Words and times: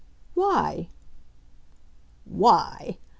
"Why?" 0.33 0.89
"Why!" 2.25 2.97